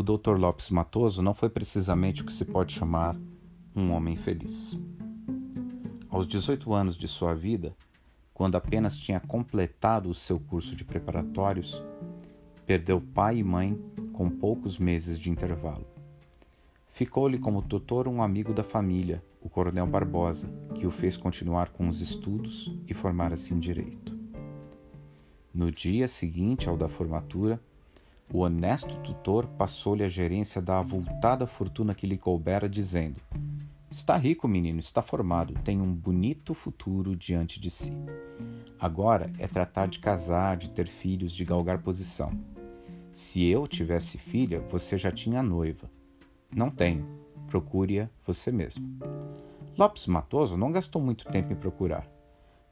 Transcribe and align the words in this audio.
o 0.00 0.02
Dr. 0.02 0.38
Lopes 0.38 0.70
Matoso 0.70 1.20
não 1.20 1.34
foi 1.34 1.50
precisamente 1.50 2.22
o 2.22 2.24
que 2.24 2.32
se 2.32 2.46
pode 2.46 2.72
chamar 2.72 3.14
um 3.76 3.90
homem 3.92 4.16
feliz. 4.16 4.80
Aos 6.08 6.26
18 6.26 6.72
anos 6.72 6.96
de 6.96 7.06
sua 7.06 7.34
vida, 7.34 7.76
quando 8.32 8.56
apenas 8.56 8.96
tinha 8.96 9.20
completado 9.20 10.08
o 10.08 10.14
seu 10.14 10.40
curso 10.40 10.74
de 10.74 10.86
preparatórios, 10.86 11.82
perdeu 12.64 12.98
pai 12.98 13.38
e 13.38 13.44
mãe 13.44 13.78
com 14.14 14.30
poucos 14.30 14.78
meses 14.78 15.18
de 15.18 15.30
intervalo. 15.30 15.86
Ficou-lhe 16.88 17.38
como 17.38 17.60
tutor 17.60 18.08
um 18.08 18.22
amigo 18.22 18.54
da 18.54 18.64
família, 18.64 19.22
o 19.42 19.50
Coronel 19.50 19.86
Barbosa, 19.86 20.48
que 20.74 20.86
o 20.86 20.90
fez 20.90 21.18
continuar 21.18 21.68
com 21.72 21.86
os 21.86 22.00
estudos 22.00 22.74
e 22.88 22.94
formar-se 22.94 23.52
em 23.52 23.58
direito. 23.58 24.18
No 25.52 25.70
dia 25.70 26.08
seguinte 26.08 26.70
ao 26.70 26.76
da 26.78 26.88
formatura, 26.88 27.60
o 28.32 28.40
honesto 28.40 28.96
tutor 29.02 29.46
passou-lhe 29.46 30.04
a 30.04 30.08
gerência 30.08 30.62
da 30.62 30.78
avultada 30.78 31.46
fortuna 31.46 31.94
que 31.94 32.06
lhe 32.06 32.16
coubera, 32.16 32.68
dizendo: 32.68 33.20
Está 33.90 34.16
rico, 34.16 34.46
menino, 34.46 34.78
está 34.78 35.02
formado, 35.02 35.54
tem 35.64 35.80
um 35.80 35.92
bonito 35.92 36.54
futuro 36.54 37.16
diante 37.16 37.60
de 37.60 37.70
si. 37.70 37.92
Agora 38.78 39.32
é 39.38 39.48
tratar 39.48 39.86
de 39.86 39.98
casar, 39.98 40.56
de 40.56 40.70
ter 40.70 40.86
filhos, 40.86 41.34
de 41.34 41.44
galgar 41.44 41.82
posição. 41.82 42.32
Se 43.12 43.44
eu 43.44 43.66
tivesse 43.66 44.16
filha, 44.16 44.60
você 44.60 44.96
já 44.96 45.10
tinha 45.10 45.42
noiva. 45.42 45.90
Não 46.54 46.70
tenho. 46.70 47.04
Procure-a 47.48 48.08
você 48.24 48.52
mesmo. 48.52 48.96
Lopes 49.76 50.06
Matoso 50.06 50.56
não 50.56 50.70
gastou 50.70 51.02
muito 51.02 51.24
tempo 51.26 51.52
em 51.52 51.56
procurar. 51.56 52.08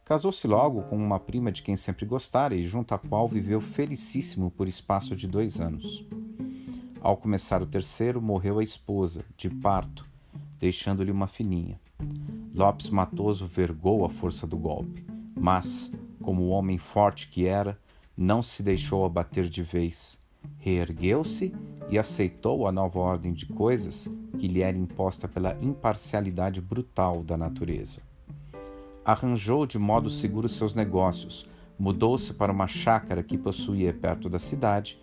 Casou-se 0.09 0.47
logo 0.47 0.85
com 0.85 0.97
uma 0.97 1.21
prima 1.21 1.53
de 1.53 1.63
quem 1.63 1.77
sempre 1.77 2.07
gostara 2.07 2.55
e 2.55 2.63
junto 2.63 2.95
à 2.95 2.99
qual 2.99 3.29
viveu 3.29 3.61
felicíssimo 3.61 4.51
por 4.51 4.67
espaço 4.67 5.15
de 5.15 5.29
dois 5.29 5.61
anos. 5.61 6.03
Ao 7.03 7.15
começar 7.15 7.61
o 7.61 7.67
terceiro, 7.67 8.19
morreu 8.19 8.59
a 8.59 8.65
esposa, 8.65 9.23
de 9.37 9.51
parto, 9.51 10.07
deixando-lhe 10.59 11.11
uma 11.11 11.27
filhinha. 11.27 11.79
Lopes 12.55 12.89
Matoso 12.89 13.47
vergou 13.47 14.03
a 14.03 14.09
força 14.09 14.47
do 14.47 14.57
golpe, 14.57 15.05
mas, 15.39 15.93
como 16.23 16.49
homem 16.49 16.79
forte 16.79 17.29
que 17.29 17.45
era, 17.45 17.79
não 18.17 18.43
se 18.43 18.63
deixou 18.63 19.05
abater 19.05 19.47
de 19.47 19.63
vez. 19.63 20.19
Reergueu-se 20.57 21.55
e 21.91 21.99
aceitou 21.99 22.67
a 22.67 22.73
nova 22.73 22.99
ordem 22.99 23.35
de 23.35 23.45
coisas 23.45 24.09
que 24.39 24.49
lhe 24.49 24.63
era 24.63 24.79
imposta 24.79 25.29
pela 25.29 25.55
imparcialidade 25.61 26.63
brutal 26.63 27.23
da 27.23 27.37
natureza 27.37 28.08
arranjou 29.09 29.67
de 29.67 29.79
modo 29.79 30.11
seguro 30.11 30.51
seus 30.51 30.75
negócios, 30.75 31.49
mudou-se 31.79 32.35
para 32.35 32.53
uma 32.53 32.69
chácara 32.69 33.23
que 33.23 33.39
possuía 33.39 33.91
perto 33.91 34.29
da 34.29 34.39
cidade, 34.39 35.01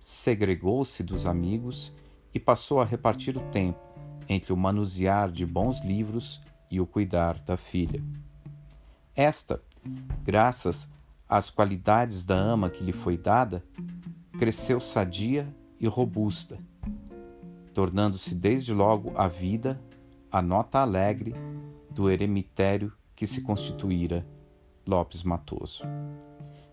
segregou-se 0.00 1.04
dos 1.04 1.24
amigos 1.24 1.94
e 2.34 2.40
passou 2.40 2.80
a 2.80 2.84
repartir 2.84 3.36
o 3.38 3.50
tempo 3.52 3.78
entre 4.28 4.52
o 4.52 4.56
manusear 4.56 5.30
de 5.30 5.46
bons 5.46 5.84
livros 5.84 6.42
e 6.68 6.80
o 6.80 6.86
cuidar 6.86 7.38
da 7.44 7.56
filha. 7.56 8.02
Esta, 9.14 9.62
graças 10.24 10.92
às 11.28 11.48
qualidades 11.48 12.24
da 12.24 12.34
ama 12.34 12.68
que 12.68 12.82
lhe 12.82 12.92
foi 12.92 13.16
dada, 13.16 13.62
cresceu 14.36 14.80
sadia 14.80 15.46
e 15.78 15.86
robusta, 15.86 16.58
tornando-se 17.72 18.34
desde 18.34 18.74
logo 18.74 19.12
a 19.14 19.28
vida, 19.28 19.80
a 20.28 20.42
nota 20.42 20.80
alegre 20.80 21.32
do 21.88 22.10
eremitério 22.10 22.92
que 23.14 23.26
se 23.26 23.42
constituíra 23.42 24.26
Lopes 24.86 25.22
Matoso. 25.22 25.84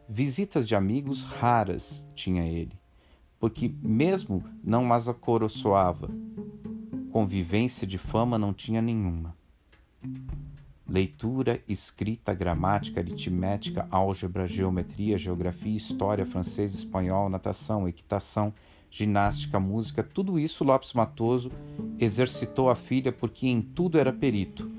Visitas 0.07 0.67
de 0.67 0.75
amigos 0.75 1.23
raras 1.23 2.05
tinha 2.13 2.43
ele, 2.43 2.77
porque 3.39 3.73
mesmo 3.81 4.43
não 4.63 4.91
as 4.91 5.07
acoroçoava. 5.07 6.09
Convivência 7.11 7.87
de 7.87 7.97
fama 7.97 8.37
não 8.37 8.53
tinha 8.53 8.81
nenhuma. 8.81 9.35
Leitura, 10.87 11.61
escrita, 11.67 12.33
gramática, 12.33 12.99
aritmética, 12.99 13.87
álgebra, 13.89 14.47
geometria, 14.47 15.17
geografia, 15.17 15.77
história, 15.77 16.25
francês, 16.25 16.73
espanhol, 16.73 17.29
natação, 17.29 17.87
equitação, 17.87 18.53
ginástica, 18.89 19.57
música, 19.57 20.03
tudo 20.03 20.37
isso 20.37 20.65
Lopes 20.65 20.93
Matoso 20.93 21.49
exercitou 21.97 22.69
a 22.69 22.75
filha 22.75 23.13
porque 23.13 23.47
em 23.47 23.61
tudo 23.61 23.97
era 23.97 24.11
perito 24.11 24.69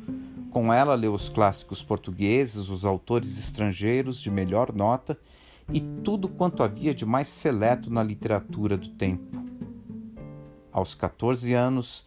com 0.53 0.73
ela 0.73 0.95
leu 0.95 1.15
os 1.15 1.31
clássicos 1.31 1.83
portugueses, 1.83 2.69
os 2.69 2.85
autores 2.85 3.39
estrangeiros 3.39 4.21
de 4.21 4.31
melhor 4.31 4.73
nota 4.73 5.19
e 5.73 5.81
tudo 5.81 6.29
quanto 6.29 6.63
havia 6.63 6.95
de 6.95 7.07
mais 7.07 7.29
seleto 7.29 7.91
na 7.91 8.03
literatura 8.03 8.77
do 8.77 8.89
tempo. 8.91 9.43
Aos 10.71 10.95
14 10.95 11.55
anos, 11.55 12.07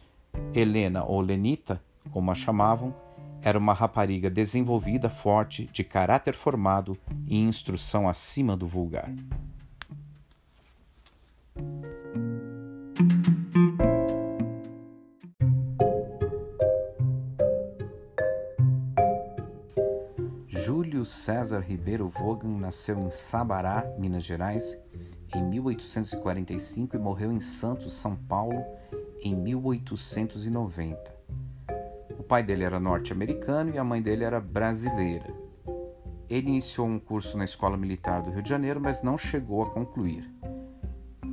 Helena 0.54 1.04
ou 1.04 1.22
Lenita, 1.22 1.82
como 2.12 2.32
a 2.32 2.36
chamavam, 2.36 2.94
era 3.42 3.58
uma 3.58 3.74
rapariga 3.74 4.30
desenvolvida, 4.30 5.10
forte, 5.10 5.70
de 5.72 5.84
caráter 5.84 6.36
formado 6.36 6.98
e 7.28 7.38
instrução 7.38 8.08
acima 8.08 8.56
do 8.56 8.68
vulgar. 8.68 9.12
César 21.06 21.60
Ribeiro 21.60 22.10
Vogan 22.10 22.58
nasceu 22.58 23.00
em 23.00 23.12
Sabará, 23.12 23.86
Minas 23.98 24.24
Gerais, 24.24 24.78
em 25.34 25.44
1845 25.44 26.96
e 26.96 27.00
morreu 27.00 27.32
em 27.32 27.40
Santos, 27.40 27.94
São 27.94 28.16
Paulo, 28.16 28.64
em 29.22 29.36
1890. 29.36 31.16
O 32.18 32.24
pai 32.24 32.44
dele 32.44 32.64
era 32.64 32.80
norte-americano 32.80 33.74
e 33.74 33.78
a 33.78 33.84
mãe 33.84 34.02
dele 34.02 34.24
era 34.24 34.40
brasileira. 34.40 35.34
Ele 36.30 36.50
iniciou 36.50 36.88
um 36.88 37.00
curso 37.00 37.38
na 37.38 37.46
Escola 37.46 37.78
Militar 37.78 38.22
do 38.22 38.32
Rio 38.32 38.42
de 38.42 38.50
Janeiro, 38.50 38.82
mas 38.82 39.04
não 39.04 39.18
chegou 39.18 39.62
a 39.64 39.70
concluir. 39.70 40.30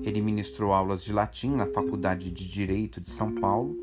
Ele 0.03 0.21
ministrou 0.21 0.72
aulas 0.72 1.03
de 1.03 1.12
latim 1.12 1.56
na 1.56 1.66
Faculdade 1.66 2.31
de 2.31 2.49
Direito 2.49 3.00
de 3.00 3.10
São 3.10 3.34
Paulo 3.34 3.77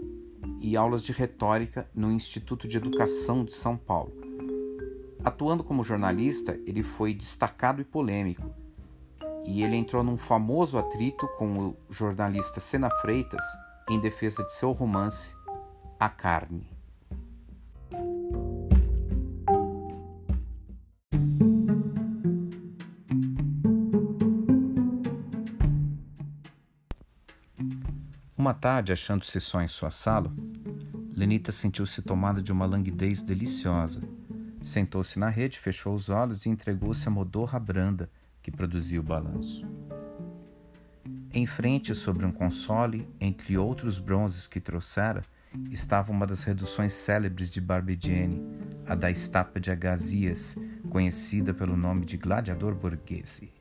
e 0.61 0.77
aulas 0.77 1.01
de 1.01 1.11
retórica 1.11 1.89
no 1.95 2.11
Instituto 2.11 2.67
de 2.67 2.77
Educação 2.77 3.43
de 3.43 3.53
São 3.53 3.75
Paulo 3.75 4.28
Atuando 5.23 5.65
como 5.65 5.83
jornalista, 5.83 6.57
ele 6.65 6.81
foi 6.81 7.13
destacado 7.13 7.81
e 7.81 7.83
polêmico. 7.83 8.53
E 9.45 9.63
ele 9.63 9.75
entrou 9.75 10.01
num 10.01 10.15
famoso 10.15 10.77
atrito 10.77 11.27
com 11.37 11.59
o 11.59 11.77
jornalista 11.89 12.59
Sena 12.59 12.89
Freitas 12.89 13.43
em 13.89 13.99
defesa 13.99 14.43
de 14.43 14.51
seu 14.53 14.71
romance 14.71 15.35
A 15.99 16.07
Carne. 16.07 16.69
Uma 28.37 28.53
tarde, 28.53 28.93
achando-se 28.93 29.39
só 29.41 29.61
em 29.61 29.67
sua 29.67 29.91
sala, 29.91 30.31
Lenita 31.13 31.51
sentiu-se 31.51 32.01
tomada 32.01 32.41
de 32.41 32.53
uma 32.53 32.65
languidez 32.65 33.21
deliciosa 33.21 34.01
Sentou-se 34.61 35.17
na 35.17 35.29
rede, 35.29 35.59
fechou 35.59 35.93
os 35.93 36.09
olhos 36.09 36.45
e 36.45 36.49
entregou-se 36.49 37.07
à 37.07 37.11
modorra 37.11 37.59
branda 37.59 38.09
que 38.41 38.51
produzia 38.51 38.99
o 38.99 39.03
balanço. 39.03 39.65
Em 41.31 41.45
frente, 41.45 41.93
sobre 41.93 42.25
um 42.25 42.31
console, 42.31 43.07
entre 43.21 43.57
outros 43.57 43.99
bronzes 43.99 44.47
que 44.47 44.59
trouxera, 44.59 45.23
estava 45.69 46.11
uma 46.11 46.27
das 46.27 46.43
reduções 46.43 46.93
célebres 46.93 47.49
de 47.49 47.61
Barbigiani, 47.61 48.43
a 48.85 48.95
da 48.95 49.09
estátua 49.09 49.61
de 49.61 49.71
Agazias, 49.71 50.57
conhecida 50.89 51.53
pelo 51.53 51.77
nome 51.77 52.05
de 52.05 52.17
Gladiador 52.17 52.75
Borghese. 52.75 53.53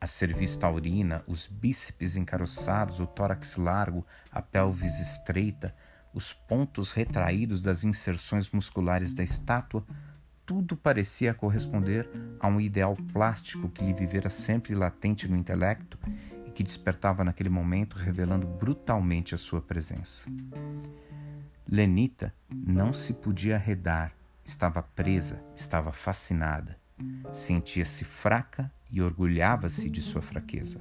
A 0.00 0.06
cerviz 0.06 0.54
taurina, 0.56 1.24
os 1.26 1.46
bíceps 1.46 2.16
encaroçados, 2.16 3.00
o 3.00 3.06
tórax 3.06 3.56
largo, 3.56 4.06
a 4.30 4.40
pelvis 4.40 5.00
estreita, 5.00 5.74
os 6.14 6.32
pontos 6.32 6.92
retraídos 6.92 7.60
das 7.60 7.82
inserções 7.82 8.50
musculares 8.50 9.14
da 9.14 9.24
estátua 9.24 9.84
tudo 10.46 10.76
parecia 10.76 11.34
corresponder 11.34 12.08
a 12.38 12.46
um 12.46 12.60
ideal 12.60 12.96
plástico 13.12 13.68
que 13.68 13.84
lhe 13.84 13.92
vivera 13.92 14.30
sempre 14.30 14.76
latente 14.76 15.26
no 15.26 15.36
intelecto 15.36 15.98
e 16.46 16.50
que 16.52 16.62
despertava 16.62 17.24
naquele 17.24 17.48
momento, 17.48 17.96
revelando 17.96 18.46
brutalmente 18.46 19.34
a 19.34 19.38
sua 19.38 19.60
presença. 19.60 20.24
Lenita 21.68 22.32
não 22.48 22.92
se 22.92 23.12
podia 23.12 23.56
arredar, 23.56 24.12
estava 24.44 24.80
presa, 24.80 25.42
estava 25.56 25.92
fascinada. 25.92 26.78
Sentia-se 27.32 28.04
fraca 28.04 28.72
e 28.88 29.02
orgulhava-se 29.02 29.90
de 29.90 30.00
sua 30.00 30.22
fraqueza. 30.22 30.80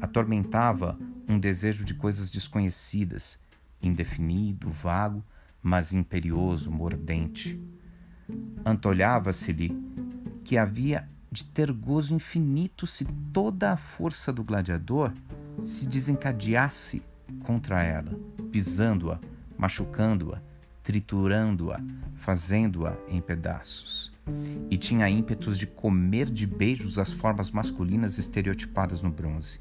Atormentava 0.00 0.98
um 1.28 1.38
desejo 1.38 1.84
de 1.84 1.94
coisas 1.94 2.30
desconhecidas, 2.30 3.38
indefinido, 3.80 4.70
vago, 4.70 5.22
mas 5.62 5.92
imperioso, 5.92 6.72
mordente 6.72 7.60
Antolhava-se-lhe 8.64 9.76
que 10.44 10.56
havia 10.56 11.08
de 11.30 11.44
ter 11.44 11.72
gozo 11.72 12.14
infinito 12.14 12.86
se 12.86 13.04
toda 13.32 13.72
a 13.72 13.76
força 13.76 14.32
do 14.32 14.44
gladiador 14.44 15.12
se 15.58 15.86
desencadeasse 15.86 17.02
contra 17.44 17.82
ela, 17.82 18.12
pisando-a, 18.50 19.18
machucando-a, 19.56 20.40
triturando-a, 20.82 21.80
fazendo-a 22.16 22.96
em 23.08 23.20
pedaços. 23.20 24.12
E 24.70 24.76
tinha 24.76 25.08
ímpetos 25.08 25.58
de 25.58 25.66
comer 25.66 26.30
de 26.30 26.46
beijos 26.46 26.98
as 26.98 27.10
formas 27.10 27.50
masculinas 27.50 28.18
estereotipadas 28.18 29.00
no 29.00 29.10
bronze. 29.10 29.60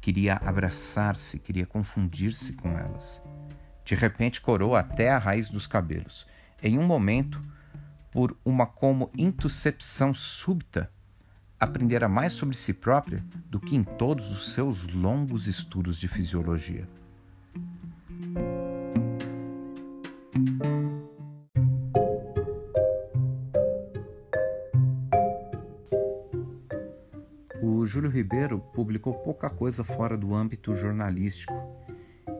Queria 0.00 0.34
abraçar-se, 0.44 1.38
queria 1.38 1.64
confundir-se 1.64 2.52
com 2.54 2.68
elas. 2.76 3.22
De 3.84 3.94
repente 3.94 4.40
corou 4.40 4.74
até 4.74 5.10
a 5.10 5.18
raiz 5.18 5.48
dos 5.48 5.66
cabelos. 5.66 6.26
Em 6.66 6.78
um 6.78 6.82
momento, 6.82 7.42
por 8.10 8.34
uma 8.42 8.64
como 8.64 9.10
intuscepção 9.18 10.14
súbita, 10.14 10.90
aprendera 11.60 12.08
mais 12.08 12.32
sobre 12.32 12.56
si 12.56 12.72
própria 12.72 13.22
do 13.50 13.60
que 13.60 13.76
em 13.76 13.84
todos 13.84 14.30
os 14.30 14.54
seus 14.54 14.82
longos 14.86 15.46
estudos 15.46 16.00
de 16.00 16.08
fisiologia. 16.08 16.88
O 27.60 27.84
Júlio 27.84 28.08
Ribeiro 28.08 28.58
publicou 28.72 29.12
pouca 29.12 29.50
coisa 29.50 29.84
fora 29.84 30.16
do 30.16 30.34
âmbito 30.34 30.74
jornalístico 30.74 31.52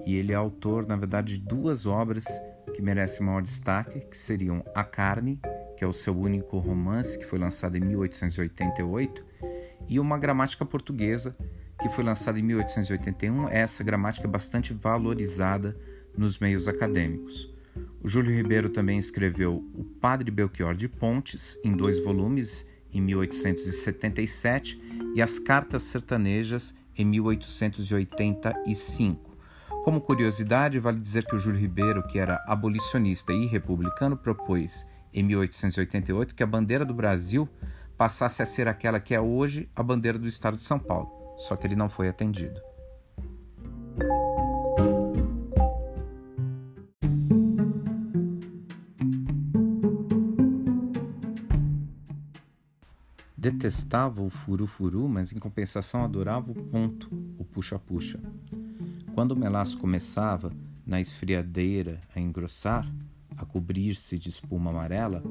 e 0.07 0.15
ele 0.15 0.33
é 0.33 0.35
autor, 0.35 0.87
na 0.87 0.97
verdade, 0.97 1.39
de 1.39 1.45
duas 1.45 1.85
obras 1.85 2.25
que 2.75 2.83
merecem 2.83 3.25
maior 3.25 3.41
destaque, 3.41 4.01
que 4.01 4.17
seriam 4.17 4.63
A 4.75 4.85
Carne 4.85 5.41
que 5.77 5.85
é 5.85 5.87
o 5.87 5.93
seu 5.93 6.19
único 6.19 6.59
romance, 6.59 7.17
que 7.19 7.27
foi 7.27 7.39
lançado 7.39 7.77
em 7.77 7.81
1888, 7.81 9.23
e 9.89 10.01
uma 10.01 10.19
gramática 10.19 10.65
portuguesa, 10.65 11.37
que 11.81 11.91
foi 11.91 12.03
lançada 12.05 12.39
em 12.39 12.43
1881. 12.43 13.49
Essa 13.49 13.85
gramática 13.85 14.27
é 14.27 14.31
bastante 14.31 14.73
valorizada 14.73 15.77
nos 16.17 16.39
meios 16.39 16.67
acadêmicos. 16.69 17.53
O 18.03 18.09
Júlio 18.09 18.35
Ribeiro 18.35 18.71
também 18.71 18.99
escreveu 18.99 19.57
O 19.75 19.85
Padre 19.85 20.31
Belchior 20.31 20.75
de 20.77 20.89
Pontes, 20.89 21.59
em 21.65 21.73
dois 21.73 22.05
volumes, 22.05 22.65
em 22.93 23.01
1877, 23.01 24.81
e 25.15 25.21
As 25.21 25.41
Cartas 25.41 25.83
Sertanejas, 25.83 26.73
em 26.97 27.05
1885. 27.05 29.34
Como 29.85 30.01
curiosidade, 30.01 30.81
vale 30.81 30.99
dizer 30.99 31.27
que 31.27 31.37
o 31.37 31.39
Júlio 31.39 31.61
Ribeiro, 31.61 32.03
que 32.07 32.19
era 32.19 32.43
abolicionista 32.49 33.35
e 33.35 33.45
republicano, 33.45 34.17
propôs 34.17 34.87
em 35.13 35.23
1888 35.23 36.35
que 36.35 36.43
a 36.43 36.47
bandeira 36.47 36.87
do 36.87 36.95
Brasil 36.95 37.47
passasse 37.95 38.41
a 38.41 38.47
ser 38.47 38.67
aquela 38.67 38.99
que 38.99 39.15
é 39.15 39.21
hoje 39.21 39.69
a 39.77 39.83
bandeira 39.83 40.19
do 40.19 40.27
estado 40.27 40.57
de 40.57 40.63
São 40.63 40.79
Paulo, 40.79 41.11
só 41.37 41.55
que 41.55 41.67
ele 41.67 41.77
não 41.77 41.91
foi 41.91 42.09
atendido. 42.09 42.63
Detestava 53.37 54.23
o 54.23 54.31
furu-furu, 54.31 55.07
mas 55.07 55.31
em 55.31 55.39
compensação 55.39 56.03
adorava 56.03 56.51
o 56.51 56.55
ponto, 56.55 57.11
o 57.39 57.45
puxa-puxa. 57.45 58.19
Quando 59.15 59.31
o 59.31 59.37
melaço 59.37 59.79
começava, 59.79 60.53
na 60.85 61.01
esfriadeira, 61.01 62.01
a 62.15 62.19
engrossar, 62.19 62.93
a 63.37 63.47
cobrir-se 63.47 64.19
de 64.19 64.29
espuma 64.29 64.71
amarela, 64.71 65.23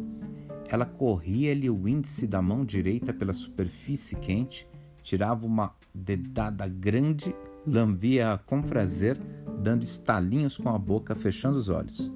ela 0.69 0.85
corria-lhe 0.85 1.69
o 1.69 1.85
índice 1.85 2.25
da 2.25 2.41
mão 2.41 2.63
direita 2.63 3.13
pela 3.13 3.33
superfície 3.33 4.15
quente, 4.15 4.65
tirava 5.01 5.45
uma 5.45 5.75
dedada 5.94 6.65
grande, 6.65 7.35
lambia-a 7.68 8.38
com 8.38 8.62
prazer, 8.62 9.19
dando 9.62 9.83
estalinhos 9.83 10.57
com 10.57 10.69
a 10.69 10.79
boca, 10.79 11.13
fechando 11.13 11.57
os 11.57 11.68
olhos. 11.68 12.09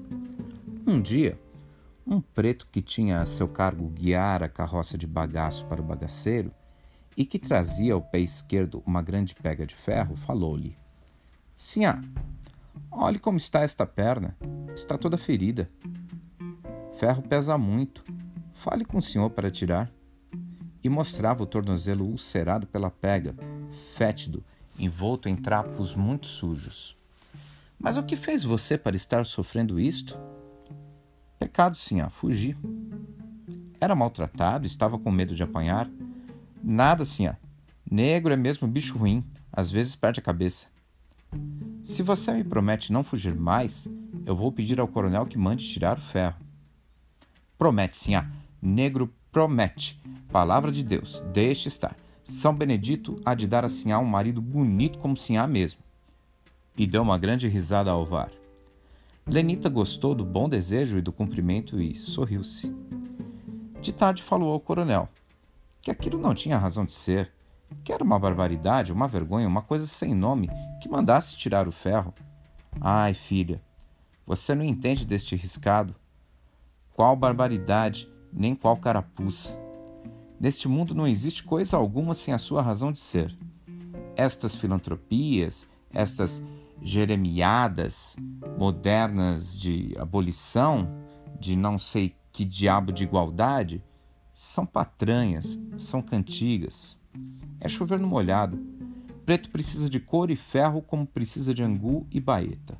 Um 0.88 1.02
dia, 1.02 1.38
um 2.06 2.22
preto 2.22 2.66
que 2.72 2.81
tinha 2.81 3.20
a 3.20 3.25
seu 3.25 3.48
cargo 3.48 3.90
guiar 3.90 4.42
a 4.42 4.48
carroça 4.48 4.98
de 4.98 5.06
bagaço 5.06 5.66
para 5.66 5.81
o 5.81 5.86
bagaceiro 5.86 6.50
e 7.18 7.25
que 7.25 7.38
trazia 7.38 7.94
ao 7.94 8.02
pé 8.02 8.20
esquerdo 8.20 8.81
uma 8.86 9.02
grande 9.02 9.36
pega 9.36 9.66
de 9.66 9.75
ferro, 9.75 10.16
falou-lhe: 10.16 10.78
Sinhá, 11.59 12.00
olhe 12.92 13.18
como 13.18 13.39
está 13.39 13.63
esta 13.63 13.83
perna. 13.83 14.38
Está 14.75 14.95
toda 14.95 15.18
ferida. 15.18 15.68
Ferro 17.00 17.24
pesa 17.24 17.57
muito. 17.57 18.04
Fale 18.54 18.86
com 18.86 19.00
o 19.00 19.01
senhor 19.01 19.31
para 19.31 19.50
tirar. 19.50 19.92
E 20.83 20.88
mostrava 20.88 21.42
o 21.42 21.48
tornozelo 21.48 22.06
ulcerado 22.06 22.68
pela 22.68 22.92
pega, 22.92 23.33
fétido, 23.95 24.45
envolto 24.77 25.27
em 25.27 25.36
trapos 25.36 25.95
muito 25.95 26.27
sujos. 26.27 26.95
Mas 27.80 27.98
o 27.98 28.03
que 28.03 28.15
fez 28.15 28.44
você 28.44 28.77
para 28.77 28.95
estar 28.95 29.25
sofrendo 29.25 29.80
isto? 29.80 30.15
Pecado, 31.39 31.75
sinhá, 31.75 32.07
fugi. 32.12 32.56
Era 33.81 33.95
maltratado, 33.95 34.68
estava 34.68 35.00
com 35.00 35.10
medo 35.10 35.33
de 35.33 35.42
apanhar. 35.42 35.89
Nada, 36.63 37.03
sinhá. 37.03 37.36
Negro 37.89 38.31
é 38.31 38.38
mesmo 38.38 38.68
bicho 38.68 38.95
ruim, 38.95 39.25
às 39.51 39.71
vezes 39.71 39.95
perde 39.95 40.19
a 40.19 40.24
cabeça. 40.24 40.76
Se 41.88 42.04
você 42.04 42.34
me 42.34 42.44
promete 42.44 42.92
não 42.92 43.01
fugir 43.01 43.34
mais, 43.34 43.88
eu 44.25 44.36
vou 44.36 44.51
pedir 44.51 44.78
ao 44.78 44.89
coronel 44.89 45.25
que 45.25 45.38
mande 45.38 45.66
tirar 45.66 45.98
o 45.98 46.01
ferro. 46.01 46.36
Promete, 47.57 47.95
sinhá. 47.95 48.30
Negro 48.62 49.10
promete. 49.31 49.98
Palavra 50.30 50.69
de 50.69 50.84
Deus, 50.84 51.24
deixe 51.31 51.69
estar. 51.69 51.95
São 52.25 52.54
Benedito 52.54 53.16
há 53.24 53.34
de 53.34 53.48
dar 53.48 53.63
a 53.63 53.69
sinhá 53.69 54.00
um 54.00 54.06
marido 54.06 54.42
bonito 54.42 55.00
como 55.00 55.16
sinhá 55.16 55.48
mesmo. 55.48 55.80
E 56.78 56.86
deu 56.86 57.01
uma 57.01 57.18
grande 57.18 57.48
risada 57.48 57.89
ao 57.89 58.06
var. 58.06 58.31
Lenita 59.25 59.69
gostou 59.69 60.13
do 60.13 60.25
bom 60.25 60.50
desejo 60.50 60.98
e 60.98 61.01
do 61.01 61.13
cumprimento 61.13 61.81
e 61.81 61.95
sorriu-se. 61.95 62.75
De 63.81 63.94
tarde 63.94 64.22
falou 64.22 64.51
ao 64.51 64.60
coronel 64.60 65.07
que 65.81 65.89
aquilo 65.89 66.19
não 66.19 66.36
tinha 66.36 66.57
razão 66.57 66.84
de 66.84 66.92
ser, 66.92 67.31
que 67.84 67.92
era 67.92 68.04
uma 68.04 68.19
barbaridade, 68.19 68.92
uma 68.92 69.08
vergonha, 69.08 69.48
uma 69.48 69.62
coisa 69.62 69.86
sem 69.86 70.14
nome, 70.14 70.50
que 70.81 70.90
mandasse 70.90 71.36
tirar 71.36 71.68
o 71.68 71.72
ferro. 71.72 72.14
Ai, 72.80 73.14
filha, 73.14 73.62
você 74.25 74.54
não 74.54 74.64
entende 74.64 75.06
deste 75.06 75.36
riscado. 75.36 75.96
Qual 76.94 77.16
barbaridade, 77.16 78.10
nem 78.31 78.56
qual 78.56 78.78
carapuça. 78.78 79.58
Neste 80.40 80.68
mundo 80.68 80.94
não 80.94 81.08
existe 81.08 81.44
coisa 81.44 81.77
alguma 81.77 82.13
sem 82.13 82.34
a 82.34 82.38
sua 82.38 82.62
razão 82.62 82.91
de 82.91 83.00
ser. 83.00 83.36
Estas 84.15 84.56
filantropias, 84.56 85.68
estas 85.91 86.44
jeremiadas 86.82 88.15
modernas 88.58 89.58
de 89.58 89.96
abolição, 89.98 90.88
de 91.39 91.56
não 91.56 91.80
sei 91.80 92.15
que 92.32 92.46
diabo 92.46 92.91
de 92.91 93.03
igualdade, 93.03 93.84
são 94.34 94.65
patranhas, 94.65 95.60
são 95.77 96.01
cantigas. 96.01 97.00
É 97.59 97.67
chover 97.67 98.00
no 98.00 98.07
molhado. 98.07 98.59
Preto 99.25 99.50
precisa 99.50 99.89
de 99.89 100.00
couro 100.00 100.31
e 100.31 100.36
ferro 100.36 100.81
como 100.81 101.05
precisa 101.05 101.53
de 101.53 101.62
angu 101.63 102.07
e 102.12 102.19
baeta. 102.19 102.77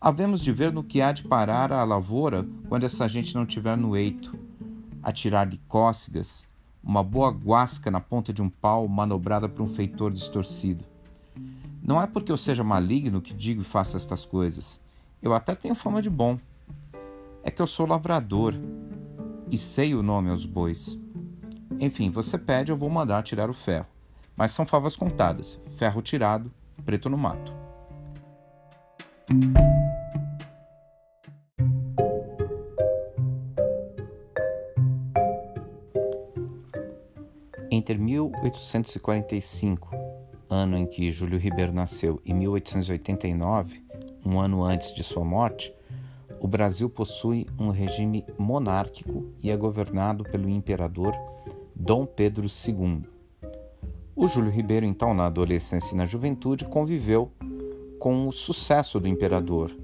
Havemos 0.00 0.40
de 0.40 0.52
ver 0.52 0.72
no 0.72 0.84
que 0.84 1.00
há 1.00 1.12
de 1.12 1.24
parar 1.24 1.72
a 1.72 1.82
lavoura 1.84 2.46
quando 2.68 2.84
essa 2.84 3.08
gente 3.08 3.34
não 3.34 3.46
tiver 3.46 3.76
no 3.76 3.96
eito. 3.96 4.36
Atirar-lhe 5.02 5.60
cócegas, 5.68 6.44
uma 6.82 7.02
boa 7.02 7.30
guasca 7.30 7.90
na 7.90 8.00
ponta 8.00 8.32
de 8.32 8.42
um 8.42 8.50
pau 8.50 8.86
manobrada 8.86 9.48
por 9.48 9.62
um 9.62 9.68
feitor 9.68 10.12
distorcido. 10.12 10.84
Não 11.82 12.00
é 12.00 12.06
porque 12.06 12.32
eu 12.32 12.36
seja 12.36 12.64
maligno 12.64 13.22
que 13.22 13.32
digo 13.32 13.62
e 13.62 13.64
faço 13.64 13.96
estas 13.96 14.26
coisas. 14.26 14.80
Eu 15.22 15.32
até 15.32 15.54
tenho 15.54 15.74
fama 15.74 16.02
de 16.02 16.10
bom. 16.10 16.38
É 17.42 17.50
que 17.50 17.62
eu 17.62 17.66
sou 17.66 17.86
lavrador 17.86 18.54
e 19.50 19.56
sei 19.56 19.94
o 19.94 20.02
nome 20.02 20.30
aos 20.30 20.44
bois. 20.44 20.98
Enfim, 21.78 22.10
você 22.10 22.38
pede, 22.38 22.70
eu 22.72 22.76
vou 22.76 22.88
mandar 22.88 23.22
tirar 23.22 23.50
o 23.50 23.54
ferro. 23.54 23.86
Mas 24.36 24.52
são 24.52 24.66
favas 24.66 24.96
contadas. 24.96 25.60
Ferro 25.76 26.02
tirado, 26.02 26.52
preto 26.84 27.08
no 27.08 27.16
mato. 27.16 27.52
Entre 37.70 37.98
1845, 37.98 39.90
ano 40.48 40.76
em 40.76 40.86
que 40.86 41.10
Júlio 41.10 41.38
Ribeiro 41.38 41.72
nasceu, 41.72 42.20
e 42.24 42.32
1889, 42.32 43.84
um 44.24 44.38
ano 44.38 44.62
antes 44.62 44.94
de 44.94 45.02
sua 45.02 45.24
morte, 45.24 45.74
o 46.40 46.46
Brasil 46.46 46.88
possui 46.88 47.46
um 47.58 47.70
regime 47.70 48.24
monárquico 48.38 49.32
e 49.42 49.50
é 49.50 49.56
governado 49.56 50.24
pelo 50.24 50.48
imperador 50.48 51.14
Dom 51.74 52.06
Pedro 52.06 52.46
II. 52.46 53.02
O 54.14 54.26
Júlio 54.26 54.50
Ribeiro, 54.50 54.86
então, 54.86 55.12
na 55.12 55.26
adolescência 55.26 55.92
e 55.92 55.96
na 55.96 56.06
juventude, 56.06 56.64
conviveu 56.64 57.32
com 57.98 58.28
o 58.28 58.32
sucesso 58.32 59.00
do 59.00 59.08
imperador. 59.08 59.76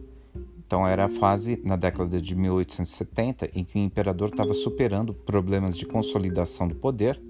Então, 0.58 0.86
era 0.86 1.06
a 1.06 1.08
fase, 1.08 1.60
na 1.64 1.74
década 1.74 2.22
de 2.22 2.34
1870, 2.36 3.50
em 3.52 3.64
que 3.64 3.76
o 3.76 3.82
imperador 3.82 4.28
estava 4.28 4.54
superando 4.54 5.12
problemas 5.12 5.76
de 5.76 5.84
consolidação 5.84 6.68
do 6.68 6.76
poder 6.76 7.20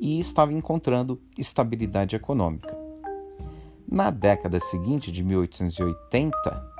e 0.00 0.20
estava 0.20 0.52
encontrando 0.52 1.20
estabilidade 1.36 2.14
econômica. 2.14 2.76
Na 3.86 4.10
década 4.10 4.60
seguinte, 4.60 5.10
de 5.10 5.24
1880, 5.24 6.72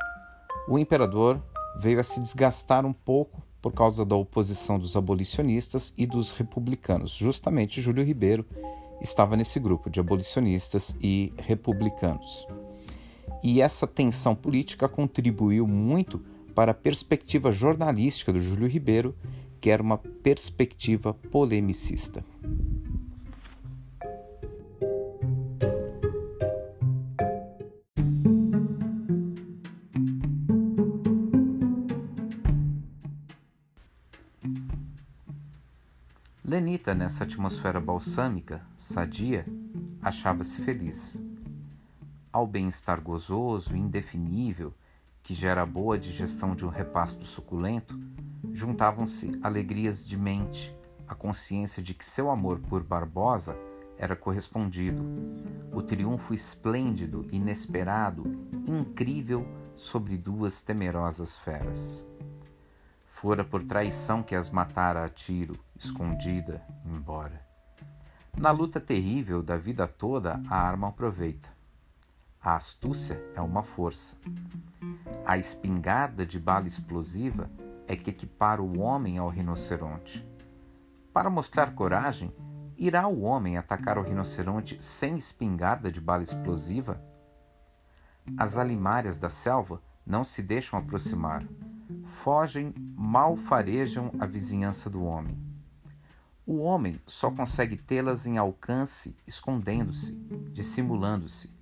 o 0.68 0.78
imperador 0.78 1.42
veio 1.76 1.98
a 1.98 2.04
se 2.04 2.20
desgastar 2.20 2.86
um 2.86 2.92
pouco 2.92 3.42
por 3.62 3.72
causa 3.72 4.04
da 4.04 4.16
oposição 4.16 4.76
dos 4.78 4.96
abolicionistas 4.96 5.94
e 5.96 6.04
dos 6.04 6.32
republicanos. 6.32 7.12
Justamente 7.12 7.80
Júlio 7.80 8.04
Ribeiro 8.04 8.44
estava 9.00 9.36
nesse 9.36 9.60
grupo 9.60 9.88
de 9.88 10.00
abolicionistas 10.00 10.94
e 11.00 11.32
republicanos. 11.38 12.46
E 13.42 13.60
essa 13.60 13.86
tensão 13.86 14.34
política 14.34 14.88
contribuiu 14.88 15.66
muito 15.66 16.20
para 16.54 16.72
a 16.72 16.74
perspectiva 16.74 17.52
jornalística 17.52 18.32
do 18.32 18.40
Júlio 18.40 18.68
Ribeiro, 18.68 19.14
que 19.60 19.70
era 19.70 19.82
uma 19.82 19.96
perspectiva 19.96 21.14
polemicista. 21.14 22.24
Lenita, 36.82 36.94
nessa 36.94 37.22
atmosfera 37.22 37.78
balsâmica, 37.78 38.60
sadia, 38.76 39.46
achava-se 40.02 40.60
feliz. 40.62 41.16
Ao 42.32 42.44
bem-estar 42.44 43.00
gozoso 43.00 43.76
indefinível 43.76 44.74
que 45.22 45.32
gera 45.32 45.62
a 45.62 45.66
boa 45.66 45.96
digestão 45.96 46.56
de 46.56 46.66
um 46.66 46.68
repasto 46.68 47.24
suculento, 47.24 47.96
juntavam-se 48.50 49.30
alegrias 49.44 50.04
de 50.04 50.16
mente, 50.16 50.74
a 51.06 51.14
consciência 51.14 51.80
de 51.80 51.94
que 51.94 52.04
seu 52.04 52.28
amor 52.28 52.58
por 52.58 52.82
Barbosa 52.82 53.56
era 53.96 54.16
correspondido, 54.16 55.04
o 55.72 55.82
triunfo 55.82 56.34
esplêndido, 56.34 57.24
inesperado, 57.30 58.24
incrível 58.66 59.46
sobre 59.76 60.16
duas 60.16 60.60
temerosas 60.60 61.38
feras. 61.38 62.04
Fora 63.06 63.44
por 63.44 63.62
traição 63.62 64.20
que 64.20 64.34
as 64.34 64.50
matara 64.50 65.04
a 65.04 65.08
tiro, 65.08 65.56
escondida, 65.84 66.62
embora. 66.84 67.44
Na 68.36 68.50
luta 68.50 68.80
terrível 68.80 69.42
da 69.42 69.56
vida 69.56 69.86
toda, 69.86 70.40
a 70.48 70.56
arma 70.56 70.88
aproveita. 70.88 71.50
A 72.40 72.56
astúcia 72.56 73.22
é 73.34 73.40
uma 73.40 73.62
força. 73.62 74.16
A 75.24 75.36
espingarda 75.36 76.24
de 76.24 76.38
bala 76.38 76.66
explosiva 76.66 77.50
é 77.86 77.94
que 77.94 78.10
equipara 78.10 78.62
o 78.62 78.78
homem 78.80 79.18
ao 79.18 79.28
rinoceronte. 79.28 80.26
Para 81.12 81.28
mostrar 81.28 81.74
coragem, 81.74 82.34
irá 82.76 83.06
o 83.06 83.20
homem 83.22 83.58
atacar 83.58 83.98
o 83.98 84.02
rinoceronte 84.02 84.82
sem 84.82 85.16
espingarda 85.16 85.90
de 85.90 86.00
bala 86.00 86.22
explosiva? 86.22 87.02
As 88.38 88.56
alimárias 88.56 89.18
da 89.18 89.28
selva 89.28 89.82
não 90.06 90.24
se 90.24 90.42
deixam 90.42 90.78
aproximar. 90.78 91.44
Fogem, 92.06 92.72
mal 92.96 93.36
farejam 93.36 94.12
a 94.18 94.26
vizinhança 94.26 94.88
do 94.88 95.04
homem. 95.04 95.51
O 96.44 96.58
homem 96.58 97.00
só 97.06 97.30
consegue 97.30 97.76
tê-las 97.76 98.26
em 98.26 98.36
alcance 98.36 99.16
escondendo-se, 99.24 100.16
dissimulando-se. 100.52 101.54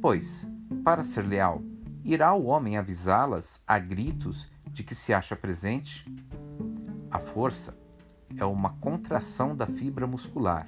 Pois, 0.00 0.44
para 0.82 1.04
ser 1.04 1.22
leal, 1.22 1.62
irá 2.04 2.34
o 2.34 2.46
homem 2.46 2.76
avisá-las 2.76 3.62
a 3.64 3.78
gritos 3.78 4.50
de 4.66 4.82
que 4.82 4.94
se 4.94 5.14
acha 5.14 5.36
presente? 5.36 6.04
A 7.12 7.20
força 7.20 7.78
é 8.36 8.44
uma 8.44 8.70
contração 8.78 9.54
da 9.54 9.68
fibra 9.68 10.04
muscular. 10.04 10.66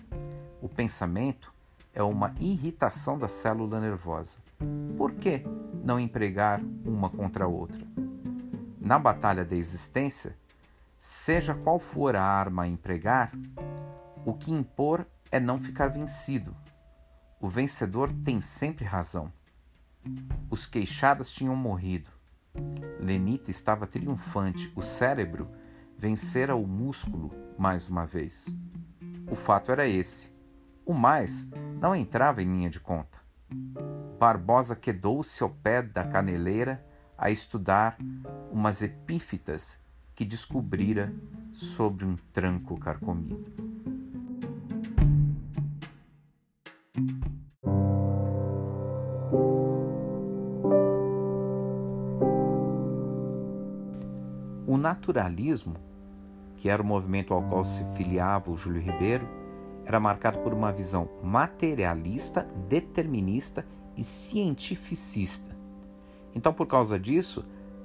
O 0.62 0.69
pensamento 0.69 1.53
é 1.93 2.05
uma 2.05 2.33
irritação 2.38 3.19
da 3.19 3.26
célula 3.26 3.81
nervosa. 3.81 4.38
Por 4.97 5.12
que 5.12 5.43
não 5.83 5.99
empregar 5.99 6.61
uma 6.85 7.11
contra 7.11 7.47
a 7.47 7.49
outra? 7.49 7.85
Na 8.81 8.97
batalha 8.97 9.45
da 9.45 9.57
existência, 9.57 10.37
seja 11.05 11.55
qual 11.55 11.79
for 11.79 12.17
a 12.17 12.23
arma 12.23 12.63
a 12.63 12.67
empregar, 12.67 13.31
o 14.25 14.33
que 14.33 14.51
impor 14.51 15.07
é 15.31 15.39
não 15.39 15.59
ficar 15.59 15.89
vencido. 15.89 16.57
O 17.39 17.47
vencedor 17.47 18.11
tem 18.25 18.41
sempre 18.41 18.87
razão. 18.87 19.31
Os 20.49 20.65
queixadas 20.65 21.31
tinham 21.31 21.55
morrido. 21.55 22.11
Lenita 22.99 23.51
estava 23.51 23.87
triunfante. 23.87 24.73
O 24.75 24.81
cérebro 24.81 25.51
vencera 25.95 26.57
o 26.57 26.67
músculo 26.67 27.31
mais 27.59 27.87
uma 27.87 28.07
vez. 28.07 28.47
O 29.31 29.35
fato 29.35 29.71
era 29.71 29.87
esse. 29.87 30.35
O 30.87 30.95
mais 30.95 31.47
não 31.83 31.95
entrava 31.95 32.43
em 32.43 32.47
linha 32.47 32.71
de 32.71 32.81
conta. 32.81 33.19
Barbosa 34.19 34.75
quedou-se 34.75 35.43
ao 35.43 35.51
pé 35.51 35.83
da 35.83 36.03
caneleira 36.03 36.83
a 37.19 37.31
estudar 37.31 37.99
umas 38.51 38.81
epífitas 38.81 39.84
que 40.14 40.25
descobrira 40.25 41.12
sobre 41.52 42.04
um 42.04 42.16
tranco 42.33 42.78
carcomido. 42.78 43.44
O 54.66 54.76
naturalismo, 54.76 55.75
que 56.56 56.68
era 56.68 56.83
o 56.83 56.85
movimento 56.85 57.35
ao 57.35 57.42
qual 57.42 57.64
se 57.64 57.85
filiava 57.97 58.50
o 58.50 58.56
Júlio 58.56 58.80
Ribeiro, 58.80 59.28
era 59.85 60.00
marcado 60.00 60.38
por 60.38 60.54
uma 60.54 60.73
visão 60.73 61.09
materialista, 61.23 62.42
determinista 62.68 63.66
e 63.97 64.02
cientificista. 64.02 65.54
Então, 66.35 66.52
por 66.52 66.66
causa 66.66 66.99
disso, 66.99 67.44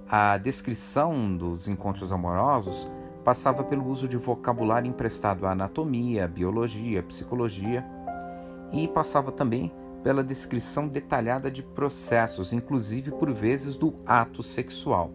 a 0.10 0.40
descrição 0.40 1.38
dos 1.38 1.68
encontros 1.68 2.12
amorosos 2.12 2.90
passava 3.24 3.64
pelo 3.64 3.88
uso 3.88 4.08
de 4.08 4.18
vocabulário 4.18 4.90
emprestado 4.90 5.46
à 5.46 5.52
anatomia, 5.52 6.28
biologia, 6.28 7.04
psicologia 7.04 7.86
e 8.74 8.88
passava 8.88 9.32
também 9.32 9.72
pela 10.04 10.24
descrição 10.24 10.88
detalhada 10.88 11.52
de 11.52 11.62
processos, 11.62 12.52
inclusive 12.52 13.12
por 13.12 13.32
vezes 13.32 13.76
do 13.76 13.94
ato 14.04 14.42
sexual. 14.42 15.12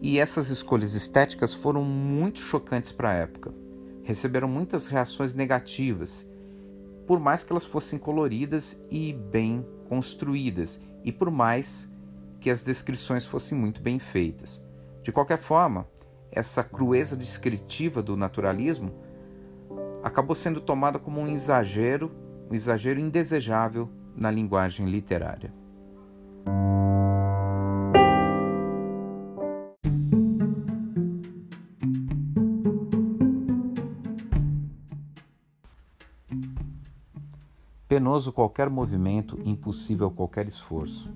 E 0.00 0.18
essas 0.18 0.48
escolhas 0.48 0.94
estéticas 0.94 1.52
foram 1.52 1.84
muito 1.84 2.40
chocantes 2.40 2.92
para 2.92 3.10
a 3.10 3.14
época. 3.14 3.52
Receberam 4.04 4.48
muitas 4.48 4.86
reações 4.86 5.34
negativas, 5.34 6.26
por 7.06 7.20
mais 7.20 7.44
que 7.44 7.52
elas 7.52 7.66
fossem 7.66 7.98
coloridas 7.98 8.82
e 8.90 9.12
bem 9.12 9.66
construídas, 9.86 10.80
e 11.04 11.12
por 11.12 11.30
mais 11.30 11.91
que 12.42 12.50
as 12.50 12.64
descrições 12.64 13.24
fossem 13.24 13.56
muito 13.56 13.80
bem 13.80 14.00
feitas. 14.00 14.60
De 15.00 15.12
qualquer 15.12 15.38
forma, 15.38 15.86
essa 16.28 16.64
crueza 16.64 17.16
descritiva 17.16 18.02
do 18.02 18.16
naturalismo 18.16 18.92
acabou 20.02 20.34
sendo 20.34 20.60
tomada 20.60 20.98
como 20.98 21.20
um 21.20 21.28
exagero, 21.28 22.10
um 22.50 22.54
exagero 22.54 22.98
indesejável 22.98 23.88
na 24.16 24.28
linguagem 24.28 24.86
literária. 24.86 25.54
Penoso 37.86 38.32
qualquer 38.32 38.68
movimento, 38.68 39.38
impossível 39.44 40.10
qualquer 40.10 40.48
esforço. 40.48 41.12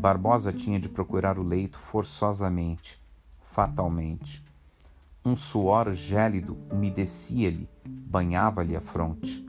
Barbosa 0.00 0.50
tinha 0.50 0.80
de 0.80 0.88
procurar 0.88 1.38
o 1.38 1.42
leito 1.42 1.78
forçosamente, 1.78 2.98
fatalmente. 3.38 4.42
Um 5.22 5.36
suor 5.36 5.92
gélido 5.92 6.56
umedecia-lhe, 6.72 7.68
banhava-lhe 7.84 8.74
a 8.74 8.80
fronte. 8.80 9.46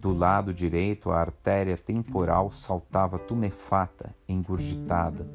Do 0.00 0.12
lado 0.12 0.54
direito, 0.54 1.10
a 1.10 1.18
artéria 1.18 1.76
temporal 1.76 2.52
saltava 2.52 3.18
tumefata, 3.18 4.14
engurgitada. 4.28 5.28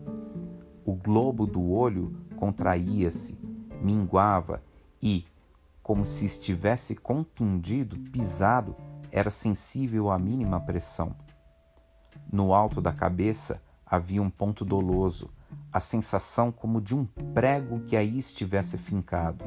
O 0.85 0.93
globo 0.93 1.45
do 1.45 1.71
olho 1.73 2.15
contraía-se, 2.37 3.37
minguava 3.81 4.63
e, 5.01 5.25
como 5.83 6.05
se 6.05 6.25
estivesse 6.25 6.95
contundido, 6.95 7.99
pisado, 8.09 8.73
era 9.11 9.29
sensível 9.29 10.09
à 10.09 10.17
mínima 10.17 10.61
pressão. 10.61 11.13
No 12.31 12.53
alto 12.53 12.79
da 12.79 12.93
cabeça, 12.93 13.61
havia 13.89 14.21
um 14.21 14.29
ponto 14.29 14.63
doloso, 14.63 15.29
a 15.73 15.79
sensação 15.79 16.51
como 16.51 16.79
de 16.79 16.95
um 16.95 17.05
prego 17.33 17.79
que 17.81 17.97
aí 17.97 18.19
estivesse 18.19 18.77
fincado. 18.77 19.43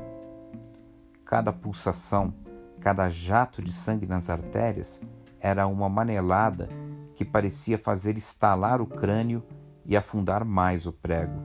Cada 1.25 1.53
pulsação, 1.53 2.35
cada 2.81 3.09
jato 3.09 3.63
de 3.63 3.73
sangue 3.73 4.07
nas 4.07 4.29
artérias 4.29 5.01
era 5.41 5.67
uma 5.67 5.89
manelada 5.89 6.69
que 7.15 7.25
parecia 7.25 7.79
fazer 7.79 8.19
estalar 8.19 8.81
o 8.81 8.87
crânio 8.87 9.45
e 9.85 9.97
afundar 9.97 10.45
mais 10.45 10.87
o 10.87 10.93
prego. 10.93 11.41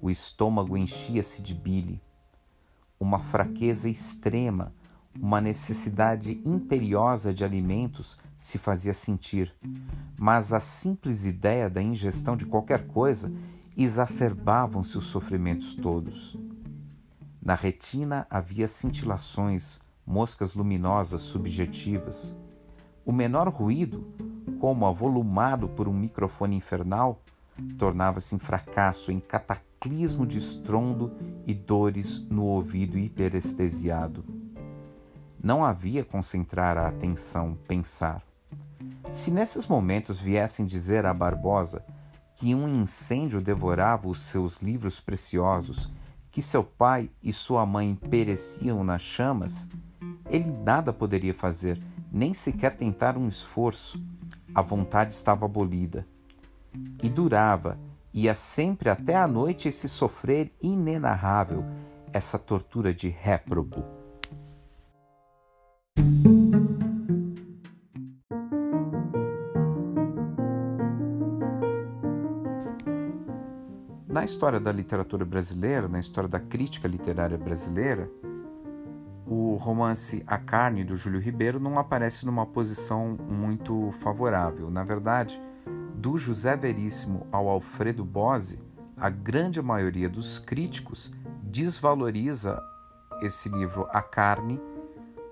O 0.00 0.10
estômago 0.10 0.76
enchia-se 0.76 1.40
de 1.40 1.54
bile. 1.54 2.02
Uma 2.98 3.18
fraqueza 3.18 3.88
extrema, 3.88 4.72
uma 5.20 5.40
necessidade 5.40 6.40
imperiosa 6.44 7.32
de 7.32 7.44
alimentos 7.44 8.16
se 8.36 8.58
fazia 8.58 8.92
sentir, 8.92 9.54
mas 10.18 10.52
a 10.52 10.60
simples 10.60 11.24
ideia 11.24 11.70
da 11.70 11.82
ingestão 11.82 12.36
de 12.36 12.44
qualquer 12.44 12.86
coisa 12.86 13.32
exacerbavam-se 13.76 14.98
os 14.98 15.04
sofrimentos 15.04 15.74
todos. 15.74 16.36
Na 17.40 17.54
retina 17.54 18.26
havia 18.30 18.66
cintilações, 18.66 19.78
moscas 20.06 20.54
luminosas 20.54 21.22
subjetivas. 21.22 22.34
O 23.04 23.12
menor 23.12 23.48
ruído, 23.48 24.06
como 24.58 24.86
avolumado 24.86 25.68
por 25.68 25.88
um 25.88 25.92
microfone 25.92 26.56
infernal, 26.56 27.22
tornava-se 27.78 28.34
em 28.34 28.38
fracasso, 28.38 29.12
em 29.12 29.20
cataclismo 29.20 30.26
de 30.26 30.38
estrondo 30.38 31.12
e 31.46 31.54
dores 31.54 32.18
no 32.30 32.44
ouvido 32.44 32.98
hiperestesiado. 32.98 34.43
Não 35.44 35.62
havia 35.62 36.02
concentrar 36.02 36.78
a 36.78 36.88
atenção, 36.88 37.54
pensar. 37.68 38.22
Se 39.10 39.30
nesses 39.30 39.66
momentos 39.66 40.18
viessem 40.18 40.64
dizer 40.64 41.04
a 41.04 41.12
Barbosa 41.12 41.84
que 42.34 42.54
um 42.54 42.66
incêndio 42.66 43.42
devorava 43.42 44.08
os 44.08 44.20
seus 44.20 44.56
livros 44.62 45.00
preciosos, 45.00 45.92
que 46.30 46.40
seu 46.40 46.64
pai 46.64 47.10
e 47.22 47.30
sua 47.30 47.66
mãe 47.66 47.94
pereciam 47.94 48.82
nas 48.82 49.02
chamas, 49.02 49.68
ele 50.30 50.50
nada 50.50 50.94
poderia 50.94 51.34
fazer, 51.34 51.78
nem 52.10 52.32
sequer 52.32 52.74
tentar 52.74 53.18
um 53.18 53.28
esforço. 53.28 54.02
A 54.54 54.62
vontade 54.62 55.12
estava 55.12 55.44
abolida. 55.44 56.06
E 57.02 57.08
durava, 57.10 57.78
ia 58.14 58.34
sempre 58.34 58.88
até 58.88 59.14
a 59.14 59.28
noite 59.28 59.68
esse 59.68 59.90
sofrer 59.90 60.50
inenarrável, 60.58 61.62
essa 62.14 62.38
tortura 62.38 62.94
de 62.94 63.10
réprobo. 63.10 64.03
Na 74.14 74.24
história 74.24 74.60
da 74.60 74.70
literatura 74.70 75.24
brasileira, 75.24 75.88
na 75.88 75.98
história 75.98 76.28
da 76.28 76.38
crítica 76.38 76.86
literária 76.86 77.36
brasileira, 77.36 78.08
o 79.26 79.56
romance 79.56 80.22
A 80.24 80.38
Carne, 80.38 80.84
do 80.84 80.94
Júlio 80.94 81.18
Ribeiro, 81.18 81.58
não 81.58 81.80
aparece 81.80 82.24
numa 82.24 82.46
posição 82.46 83.18
muito 83.28 83.90
favorável. 84.00 84.70
Na 84.70 84.84
verdade, 84.84 85.42
do 85.96 86.16
José 86.16 86.54
Veríssimo 86.54 87.26
ao 87.32 87.48
Alfredo 87.48 88.04
Bose, 88.04 88.62
a 88.96 89.10
grande 89.10 89.60
maioria 89.60 90.08
dos 90.08 90.38
críticos 90.38 91.12
desvaloriza 91.42 92.62
esse 93.20 93.48
livro 93.48 93.88
A 93.90 94.00
Carne 94.00 94.60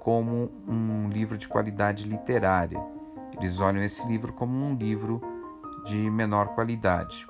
como 0.03 0.51
um 0.67 1.09
livro 1.11 1.39
de 1.39 1.47
qualidade 1.47 2.03
literária. 2.03 2.85
Eles 3.39 3.61
olham 3.61 3.85
esse 3.85 4.05
livro 4.09 4.33
como 4.33 4.53
um 4.53 4.75
livro 4.75 5.23
de 5.85 6.11
menor 6.11 6.57
qualidade. 6.57 7.25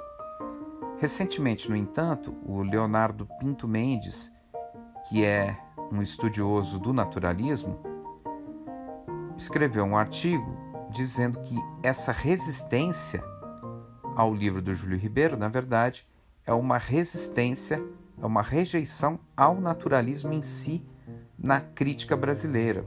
Recentemente, 0.99 1.69
no 1.69 1.77
entanto, 1.77 2.35
o 2.47 2.63
Leonardo 2.63 3.29
Pinto 3.39 3.69
Mendes, 3.69 4.33
que 5.07 5.23
é 5.23 5.55
um 5.93 6.01
estudioso 6.01 6.79
do 6.79 6.95
naturalismo, 6.95 7.79
escreveu 9.37 9.85
um 9.85 9.95
artigo 9.95 10.57
dizendo 10.89 11.41
que 11.41 11.57
essa 11.83 12.11
resistência 12.11 13.23
ao 14.17 14.35
livro 14.35 14.63
do 14.63 14.75
Júlio 14.75 14.97
Ribeiro, 14.97 15.37
na 15.37 15.49
verdade, 15.49 16.07
é 16.47 16.55
uma 16.55 16.79
resistência, 16.79 17.85
é 18.19 18.25
uma 18.25 18.41
rejeição 18.41 19.21
ao 19.37 19.61
naturalismo 19.61 20.33
em 20.33 20.41
si 20.41 20.83
na 21.43 21.61
crítica 21.61 22.17
brasileira, 22.17 22.85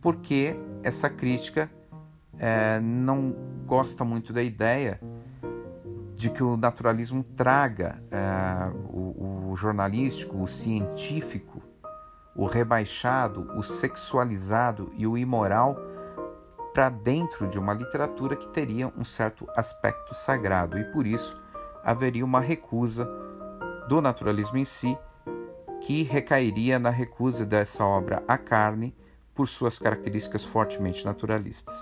porque 0.00 0.56
essa 0.82 1.10
crítica 1.10 1.70
é, 2.38 2.80
não 2.80 3.34
gosta 3.66 4.04
muito 4.04 4.32
da 4.32 4.42
ideia 4.42 4.98
de 6.16 6.30
que 6.30 6.42
o 6.42 6.56
naturalismo 6.56 7.22
traga 7.22 8.02
é, 8.10 8.70
o, 8.88 9.50
o 9.50 9.56
jornalístico, 9.56 10.42
o 10.42 10.46
científico, 10.46 11.62
o 12.34 12.46
rebaixado, 12.46 13.50
o 13.56 13.62
sexualizado 13.62 14.90
e 14.96 15.06
o 15.06 15.18
imoral 15.18 15.76
para 16.72 16.88
dentro 16.88 17.46
de 17.48 17.58
uma 17.58 17.74
literatura 17.74 18.34
que 18.34 18.48
teria 18.48 18.90
um 18.96 19.04
certo 19.04 19.46
aspecto 19.54 20.14
sagrado. 20.14 20.78
E 20.78 20.84
por 20.84 21.06
isso 21.06 21.40
haveria 21.84 22.24
uma 22.24 22.40
recusa 22.40 23.04
do 23.88 24.00
naturalismo 24.00 24.56
em 24.56 24.64
si, 24.64 24.96
que 25.82 26.04
recairia 26.04 26.78
na 26.78 26.90
recusa 26.90 27.44
dessa 27.44 27.84
obra 27.84 28.22
à 28.28 28.38
carne 28.38 28.94
por 29.34 29.48
suas 29.48 29.78
características 29.78 30.44
fortemente 30.44 31.04
naturalistas. 31.04 31.74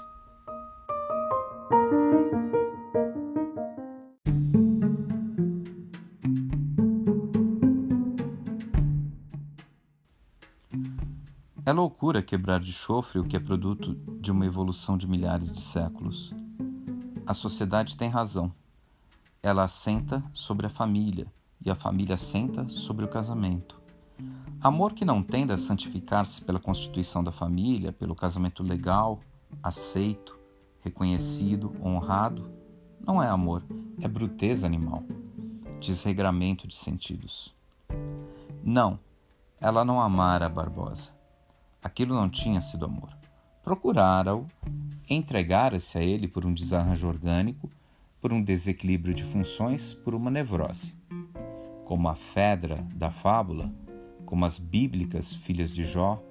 É 11.67 11.73
loucura 11.73 12.23
quebrar 12.23 12.59
de 12.59 12.73
chofre 12.73 13.21
o 13.21 13.25
que 13.25 13.37
é 13.37 13.39
produto 13.39 13.95
de 14.21 14.33
uma 14.33 14.47
evolução 14.47 14.97
de 14.97 15.07
milhares 15.07 15.53
de 15.53 15.61
séculos. 15.61 16.35
A 17.27 17.35
sociedade 17.35 17.97
tem 17.97 18.09
razão. 18.09 18.53
Ela 19.43 19.65
assenta 19.65 20.25
sobre 20.33 20.67
a 20.67 20.71
família 20.71 21.27
e 21.65 21.71
a 21.71 21.75
família 21.75 22.15
assenta 22.15 22.69
sobre 22.69 23.05
o 23.05 23.09
casamento. 23.09 23.80
Amor 24.63 24.93
que 24.93 25.07
não 25.07 25.23
tende 25.23 25.53
a 25.53 25.57
santificar-se 25.57 26.43
pela 26.43 26.61
constituição 26.61 27.25
da 27.25 27.33
família, 27.33 27.93
pelo 27.93 28.15
casamento 28.15 28.63
legal, 28.63 29.21
aceito, 29.63 30.39
reconhecido, 30.83 31.75
honrado, 31.83 32.51
não 33.01 33.23
é 33.23 33.29
amor, 33.29 33.65
é 34.03 34.07
bruteza 34.07 34.67
animal, 34.67 35.03
desregramento 35.81 36.69
de 36.69 36.77
sentidos. 36.77 37.55
Não, 38.63 38.99
ela 39.59 39.83
não 39.83 39.99
amara 39.99 40.49
Barbosa 40.49 41.19
Aquilo 41.83 42.15
não 42.15 42.29
tinha 42.29 42.61
sido 42.61 42.85
amor. 42.85 43.09
Procurara-o, 43.65 44.47
entregara-se 45.09 45.97
a 45.97 46.03
ele 46.03 46.29
por 46.29 46.45
um 46.45 46.53
desarranjo 46.53 47.09
orgânico, 47.09 47.71
por 48.21 48.31
um 48.31 48.43
desequilíbrio 48.43 49.15
de 49.15 49.25
funções, 49.25 49.95
por 49.95 50.15
uma 50.15 50.31
nevrose. 50.31 50.95
Como 51.87 52.07
a 52.09 52.15
Fedra 52.15 52.87
da 52.95 53.11
fábula, 53.11 53.73
como 54.31 54.45
as 54.45 54.61
bíblicas 54.61 55.35
filhas 55.35 55.75
de 55.75 55.83
Jó, 55.83 56.23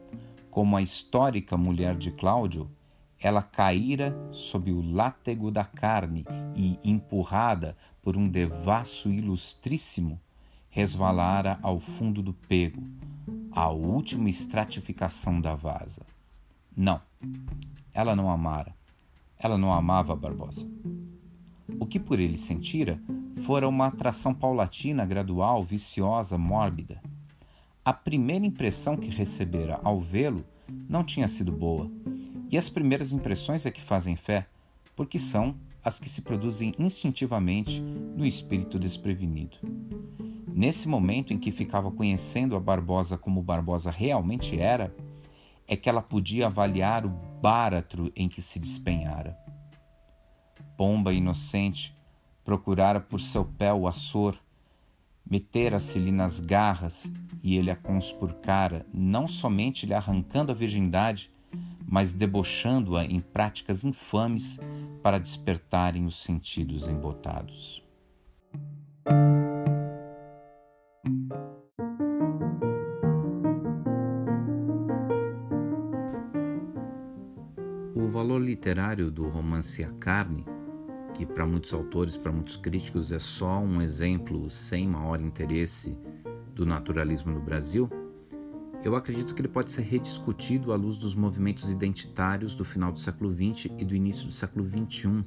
como 0.50 0.78
a 0.78 0.82
histórica 0.82 1.58
mulher 1.58 1.98
de 1.98 2.12
Cláudio, 2.12 2.72
ela 3.20 3.42
caíra 3.42 4.16
sob 4.32 4.72
o 4.72 4.82
látego 4.82 5.52
da 5.52 5.66
carne 5.66 6.26
e, 6.56 6.80
empurrada 6.82 7.76
por 8.02 8.16
um 8.16 8.30
devasso 8.30 9.12
ilustríssimo, 9.12 10.18
resvalara 10.70 11.60
ao 11.62 11.82
fundo 11.82 12.24
do 12.24 12.32
pego, 12.32 12.82
a 13.52 13.68
última 13.68 14.30
estratificação 14.30 15.42
da 15.42 15.54
vasa. 15.54 16.04
Não, 16.76 17.02
ela 17.94 18.16
não 18.16 18.32
amara. 18.32 18.74
Ela 19.38 19.58
não 19.58 19.74
amava 19.74 20.16
Barbosa. 20.16 20.66
O 21.78 21.86
que 21.86 22.00
por 22.00 22.18
ele 22.18 22.38
sentira 22.38 22.98
fora 23.46 23.68
uma 23.68 23.88
atração 23.88 24.34
paulatina, 24.34 25.06
gradual, 25.06 25.66
viciosa, 25.66 26.38
mórbida. 26.38 27.02
A 27.90 27.94
primeira 27.94 28.46
impressão 28.46 28.96
que 28.96 29.10
recebera 29.10 29.80
ao 29.84 30.00
vê-lo 30.00 30.46
não 30.88 31.04
tinha 31.04 31.28
sido 31.28 31.52
boa, 31.52 31.90
e 32.48 32.56
as 32.56 32.70
primeiras 32.70 33.12
impressões 33.14 33.66
é 33.66 33.72
que 33.72 33.82
fazem 33.82 34.16
fé, 34.16 34.48
porque 34.96 35.18
são 35.18 35.56
as 35.84 36.00
que 36.00 36.08
se 36.08 36.22
produzem 36.22 36.72
instintivamente 36.78 37.82
no 37.82 38.28
espírito 38.28 38.78
desprevenido. 38.78 39.58
Nesse 40.54 40.88
momento 40.88 41.34
em 41.34 41.40
que 41.40 41.52
ficava 41.52 41.90
conhecendo 41.90 42.56
a 42.56 42.60
Barbosa 42.60 43.18
como 43.18 43.42
Barbosa 43.42 43.90
realmente 43.90 44.60
era, 44.60 44.96
é 45.68 45.76
que 45.76 45.90
ela 45.90 46.04
podia 46.04 46.46
avaliar 46.46 47.08
o 47.08 47.10
báratro 47.42 48.12
em 48.16 48.30
que 48.30 48.40
se 48.40 48.60
despenhara. 48.60 49.36
Pomba 50.78 51.12
inocente, 51.12 51.98
procurara 52.46 53.00
por 53.00 53.20
seu 53.20 53.44
pé 53.44 53.74
o 53.74 53.88
Açor, 53.88 54.38
metera-se-lhe 55.30 56.12
nas 56.12 56.40
garras 56.40 57.10
e 57.44 57.58
ele 57.58 57.72
a 57.72 57.76
conspurcara, 57.76 58.86
não 58.94 59.28
somente 59.28 59.86
lhe 59.86 59.94
arrancando 59.94 60.52
a 60.52 60.56
virgindade, 60.56 61.32
mas 61.86 62.12
debochando-a 62.12 63.06
em 63.06 63.20
práticas 63.20 63.84
infames 63.84 64.60
para 65.02 65.20
despertarem 65.20 66.06
os 66.06 66.22
sentidos 66.22 66.88
embotados. 66.88 67.84
valor 78.10 78.42
literário 78.42 79.10
do 79.10 79.30
romance 79.30 79.82
A 79.82 79.92
Carne, 79.94 80.44
que 81.20 81.26
para 81.26 81.46
muitos 81.46 81.74
autores, 81.74 82.16
para 82.16 82.32
muitos 82.32 82.56
críticos, 82.56 83.12
é 83.12 83.20
só 83.20 83.60
um 83.60 83.82
exemplo 83.82 84.50
sem 84.50 84.88
maior 84.88 85.20
interesse 85.20 85.94
do 86.56 86.66
naturalismo 86.66 87.34
no 87.34 87.42
Brasil, 87.42 87.90
eu 88.86 88.96
acredito 88.96 89.36
que 89.36 89.42
ele 89.42 89.50
pode 89.50 89.70
ser 89.70 89.82
rediscutido 89.82 90.72
à 90.72 90.78
luz 90.78 90.96
dos 90.96 91.14
movimentos 91.14 91.70
identitários 91.70 92.56
do 92.56 92.64
final 92.64 92.94
do 92.94 93.00
século 93.02 93.34
XX 93.34 93.66
e 93.78 93.84
do 93.84 93.94
início 93.94 94.28
do 94.28 94.32
século 94.32 94.66
XXI, 94.66 95.26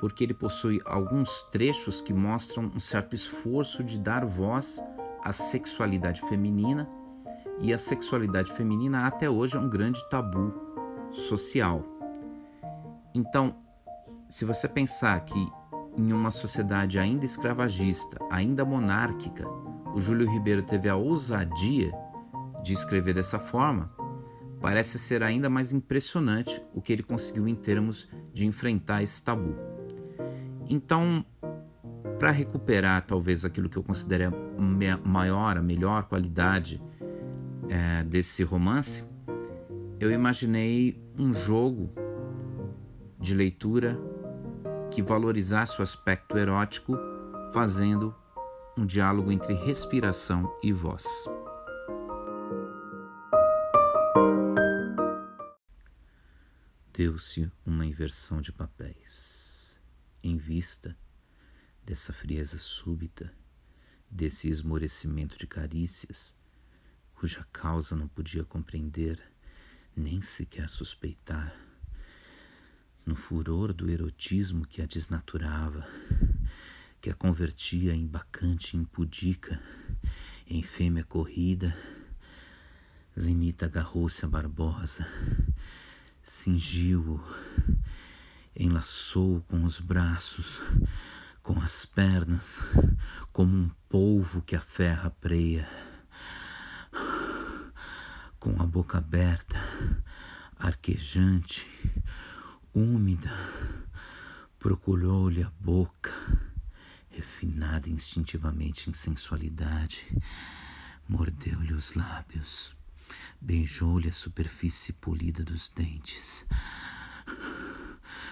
porque 0.00 0.24
ele 0.24 0.32
possui 0.32 0.80
alguns 0.86 1.42
trechos 1.52 2.00
que 2.00 2.14
mostram 2.14 2.72
um 2.74 2.80
certo 2.80 3.14
esforço 3.14 3.84
de 3.84 3.98
dar 3.98 4.24
voz 4.24 4.82
à 5.22 5.32
sexualidade 5.32 6.22
feminina, 6.22 6.88
e 7.60 7.74
a 7.74 7.78
sexualidade 7.78 8.50
feminina 8.52 9.06
até 9.06 9.28
hoje 9.28 9.54
é 9.54 9.60
um 9.60 9.68
grande 9.68 10.02
tabu 10.08 10.54
social. 11.12 11.84
Então, 13.14 13.62
se 14.28 14.44
você 14.44 14.68
pensar 14.68 15.20
que 15.24 15.52
em 15.96 16.12
uma 16.12 16.30
sociedade 16.30 16.98
ainda 16.98 17.24
escravagista, 17.24 18.18
ainda 18.30 18.64
monárquica, 18.64 19.46
o 19.94 20.00
Júlio 20.00 20.28
Ribeiro 20.28 20.62
teve 20.62 20.88
a 20.88 20.96
ousadia 20.96 21.92
de 22.62 22.72
escrever 22.72 23.14
dessa 23.14 23.38
forma, 23.38 23.92
parece 24.60 24.98
ser 24.98 25.22
ainda 25.22 25.48
mais 25.48 25.72
impressionante 25.72 26.60
o 26.74 26.80
que 26.80 26.92
ele 26.92 27.02
conseguiu 27.02 27.46
em 27.46 27.54
termos 27.54 28.10
de 28.32 28.46
enfrentar 28.46 29.02
esse 29.02 29.22
tabu. 29.22 29.54
Então, 30.68 31.24
para 32.18 32.30
recuperar 32.30 33.02
talvez 33.02 33.44
aquilo 33.44 33.68
que 33.68 33.76
eu 33.76 33.82
considero 33.82 34.34
a 34.56 35.08
maior, 35.08 35.58
a 35.58 35.62
melhor 35.62 36.04
qualidade 36.04 36.82
é, 37.68 38.02
desse 38.02 38.42
romance, 38.42 39.04
eu 40.00 40.10
imaginei 40.10 41.00
um 41.16 41.32
jogo 41.32 41.90
de 43.20 43.34
leitura 43.34 43.98
que 44.94 45.02
valorizasse 45.02 45.80
o 45.80 45.82
aspecto 45.82 46.38
erótico, 46.38 46.96
fazendo 47.52 48.14
um 48.78 48.86
diálogo 48.86 49.32
entre 49.32 49.52
respiração 49.52 50.56
e 50.62 50.72
voz. 50.72 51.04
Deu-se 56.92 57.50
uma 57.66 57.84
inversão 57.84 58.40
de 58.40 58.52
papéis. 58.52 59.76
Em 60.22 60.36
vista 60.36 60.96
dessa 61.82 62.12
frieza 62.12 62.56
súbita, 62.56 63.34
desse 64.08 64.48
esmorecimento 64.48 65.36
de 65.36 65.48
carícias, 65.48 66.36
cuja 67.16 67.44
causa 67.52 67.96
não 67.96 68.06
podia 68.06 68.44
compreender, 68.44 69.20
nem 69.96 70.22
sequer 70.22 70.68
suspeitar, 70.68 71.63
no 73.04 73.16
furor 73.16 73.72
do 73.72 73.90
erotismo 73.90 74.66
que 74.66 74.80
a 74.82 74.86
desnaturava, 74.86 75.86
que 77.00 77.10
a 77.10 77.14
convertia 77.14 77.94
em 77.94 78.06
bacante 78.06 78.76
impudica, 78.76 79.60
em 80.46 80.62
fêmea 80.62 81.04
corrida, 81.04 81.76
Lenita 83.16 83.66
agarrou-se 83.66 84.24
a 84.24 84.28
Barbosa 84.28 85.06
cingiu-o, 86.24 87.22
enlaçou 88.56 89.42
com 89.42 89.62
os 89.64 89.78
braços, 89.78 90.62
com 91.42 91.60
as 91.60 91.84
pernas, 91.84 92.64
como 93.30 93.54
um 93.54 93.70
polvo 93.90 94.40
que 94.40 94.56
a 94.56 94.60
ferra 94.60 95.10
preia. 95.10 95.68
Com 98.40 98.60
a 98.60 98.66
boca 98.66 98.98
aberta, 98.98 99.58
arquejante, 100.58 101.66
úmida, 102.74 103.30
procurou-lhe 104.58 105.42
a 105.42 105.50
boca, 105.60 106.12
refinada 107.08 107.88
instintivamente 107.88 108.90
em 108.90 108.92
sensualidade, 108.92 110.06
mordeu-lhe 111.08 111.72
os 111.72 111.94
lábios 111.94 112.74
beijou-lhe 113.40 114.08
a 114.08 114.12
superfície 114.12 114.92
polida 114.92 115.44
dos 115.44 115.68
dentes, 115.68 116.46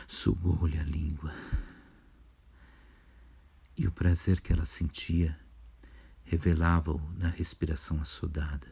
sugou-lhe 0.09 0.79
a 0.79 0.83
língua. 0.83 1.33
E 3.77 3.87
o 3.87 3.93
prazer 3.93 4.41
que 4.41 4.53
ela 4.53 4.65
sentia 4.65 5.39
revelava-o 6.25 6.99
na 7.19 7.29
respiração 7.29 8.01
assodada, 8.01 8.69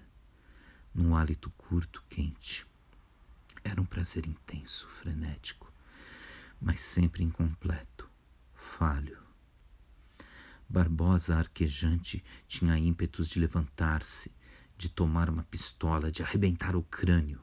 num 0.95 1.15
hálito 1.15 1.51
curto, 1.51 2.03
quente. 2.09 2.67
Era 3.63 3.81
um 3.81 3.85
prazer 3.85 4.27
intenso, 4.27 4.89
frenético, 4.89 5.73
mas 6.61 6.81
sempre 6.81 7.23
incompleto, 7.23 8.09
falho. 8.55 9.19
Barbosa 10.69 11.37
arquejante 11.37 12.23
tinha 12.47 12.79
ímpetos 12.79 13.29
de 13.29 13.41
levantar-se, 13.41 14.33
de 14.77 14.89
tomar 14.89 15.29
uma 15.29 15.43
pistola, 15.43 16.11
de 16.11 16.23
arrebentar 16.23 16.77
o 16.77 16.83
crânio. 16.83 17.41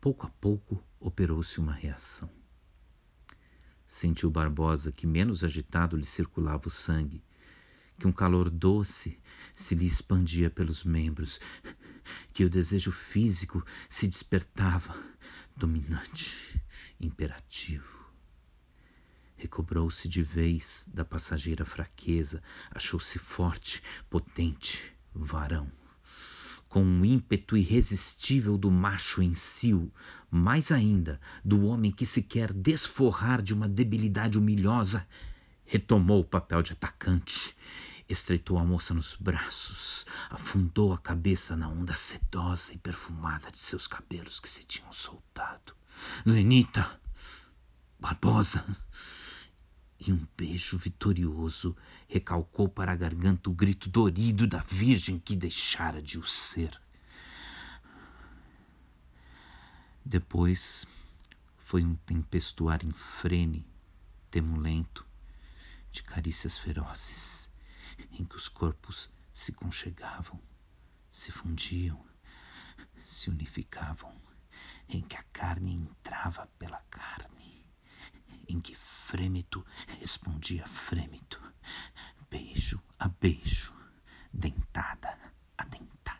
Pouco 0.00 0.26
a 0.26 0.30
pouco 0.30 0.82
operou-se 0.98 1.60
uma 1.60 1.72
reação. 1.72 2.30
Sentiu 3.86 4.30
Barbosa 4.30 4.90
que 4.90 5.06
menos 5.06 5.44
agitado 5.44 5.96
lhe 5.96 6.06
circulava 6.06 6.68
o 6.68 6.70
sangue, 6.70 7.22
que 7.98 8.06
um 8.06 8.12
calor 8.12 8.50
doce 8.50 9.20
se 9.54 9.74
lhe 9.74 9.86
expandia 9.86 10.50
pelos 10.50 10.82
membros, 10.82 11.38
que 12.32 12.44
o 12.44 12.50
desejo 12.50 12.92
físico 12.92 13.64
se 13.88 14.06
despertava, 14.08 14.96
dominante, 15.56 16.60
imperativo. 17.00 18.04
Recobrou-se 19.36 20.08
de 20.08 20.22
vez 20.22 20.84
da 20.92 21.04
passageira 21.04 21.64
fraqueza, 21.64 22.42
achou-se 22.70 23.18
forte, 23.18 23.82
potente, 24.08 24.94
varão 25.14 25.70
com 26.74 26.82
um 26.82 27.04
ímpeto 27.04 27.56
irresistível 27.56 28.58
do 28.58 28.68
macho 28.68 29.22
em 29.22 29.32
si, 29.32 29.72
mais 30.28 30.72
ainda 30.72 31.20
do 31.44 31.66
homem 31.66 31.92
que 31.92 32.04
se 32.04 32.20
quer 32.20 32.52
desforrar 32.52 33.40
de 33.40 33.54
uma 33.54 33.68
debilidade 33.68 34.36
humilhosa, 34.36 35.06
retomou 35.64 36.18
o 36.18 36.24
papel 36.24 36.64
de 36.64 36.72
atacante, 36.72 37.56
estreitou 38.08 38.58
a 38.58 38.64
moça 38.64 38.92
nos 38.92 39.16
braços, 39.16 40.04
afundou 40.30 40.92
a 40.92 40.98
cabeça 40.98 41.56
na 41.56 41.68
onda 41.68 41.96
sedosa 41.96 42.72
e 42.72 42.78
perfumada 42.78 43.50
de 43.50 43.58
seus 43.58 43.86
cabelos 43.86 44.40
que 44.40 44.48
se 44.48 44.64
tinham 44.64 44.92
soltado. 44.92 45.74
Lenita! 46.24 47.00
Barbosa! 47.98 48.64
e 50.06 50.12
um 50.12 50.26
beijo 50.36 50.76
vitorioso 50.76 51.76
recalcou 52.08 52.68
para 52.68 52.92
a 52.92 52.96
garganta 52.96 53.48
o 53.48 53.54
grito 53.54 53.88
dorido 53.88 54.46
da 54.46 54.58
virgem 54.58 55.18
que 55.18 55.34
deixara 55.34 56.02
de 56.02 56.18
o 56.18 56.26
ser. 56.26 56.80
Depois 60.04 60.86
foi 61.58 61.82
um 61.82 61.94
tempestuar 61.94 62.84
em 62.84 62.92
frene, 62.92 63.66
temulento, 64.30 65.06
de 65.90 66.02
carícias 66.02 66.58
ferozes, 66.58 67.50
em 68.18 68.24
que 68.24 68.36
os 68.36 68.48
corpos 68.48 69.10
se 69.32 69.52
conchegavam, 69.52 70.40
se 71.10 71.30
fundiam, 71.30 72.04
se 73.04 73.30
unificavam, 73.30 74.14
em 74.88 75.02
que 75.02 75.16
a 75.16 75.22
carne 75.24 75.72
entrava 75.74 76.46
pela 76.58 76.80
carne 76.90 77.34
em 78.48 78.60
que 78.60 78.74
frêmito 78.74 79.64
respondia 80.00 80.66
frêmito, 80.66 81.40
beijo 82.30 82.80
a 82.98 83.08
beijo, 83.08 83.74
dentada 84.32 85.16
a 85.56 85.64
dentada. 85.64 86.14